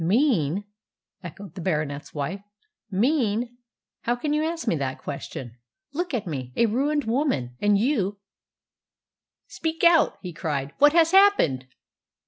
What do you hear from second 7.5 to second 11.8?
And you" "Speak out!" he cried. "What has happened?"